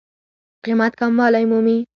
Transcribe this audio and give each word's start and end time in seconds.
قېمت 0.63 0.93
کموالی 0.99 1.45
مومي. 1.51 1.77